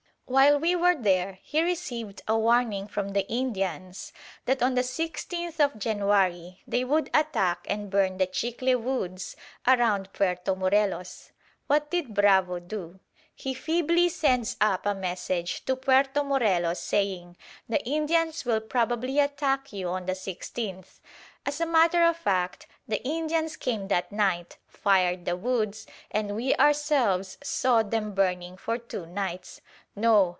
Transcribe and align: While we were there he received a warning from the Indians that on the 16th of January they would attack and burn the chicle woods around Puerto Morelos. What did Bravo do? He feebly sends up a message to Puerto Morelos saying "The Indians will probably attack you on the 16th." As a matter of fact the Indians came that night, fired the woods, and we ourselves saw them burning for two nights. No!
While 0.31 0.59
we 0.61 0.77
were 0.77 0.95
there 0.95 1.39
he 1.43 1.61
received 1.61 2.21
a 2.25 2.37
warning 2.37 2.87
from 2.87 3.09
the 3.09 3.27
Indians 3.29 4.13
that 4.45 4.63
on 4.63 4.75
the 4.75 4.81
16th 4.81 5.59
of 5.59 5.77
January 5.77 6.61
they 6.65 6.85
would 6.85 7.09
attack 7.13 7.67
and 7.69 7.89
burn 7.89 8.15
the 8.15 8.27
chicle 8.27 8.77
woods 8.77 9.35
around 9.67 10.13
Puerto 10.13 10.55
Morelos. 10.55 11.33
What 11.67 11.91
did 11.91 12.13
Bravo 12.13 12.59
do? 12.59 13.01
He 13.35 13.53
feebly 13.53 14.07
sends 14.07 14.55
up 14.61 14.85
a 14.85 14.93
message 14.95 15.65
to 15.65 15.75
Puerto 15.75 16.23
Morelos 16.23 16.79
saying 16.79 17.35
"The 17.67 17.83
Indians 17.85 18.45
will 18.45 18.61
probably 18.61 19.19
attack 19.19 19.73
you 19.73 19.89
on 19.89 20.05
the 20.05 20.13
16th." 20.13 21.01
As 21.45 21.59
a 21.59 21.65
matter 21.65 22.03
of 22.03 22.15
fact 22.15 22.67
the 22.87 23.03
Indians 23.03 23.57
came 23.57 23.87
that 23.89 24.11
night, 24.13 24.57
fired 24.67 25.25
the 25.25 25.35
woods, 25.35 25.87
and 26.11 26.35
we 26.35 26.53
ourselves 26.55 27.37
saw 27.43 27.81
them 27.83 28.13
burning 28.13 28.55
for 28.57 28.77
two 28.77 29.05
nights. 29.07 29.59
No! 29.95 30.29